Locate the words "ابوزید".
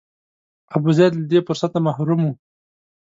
0.75-1.13